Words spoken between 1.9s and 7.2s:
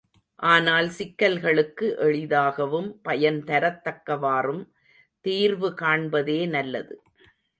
எளிதாகவும் பயன்தரத் தக்கவாறும் தீர்வு காண்பதே நல்லது.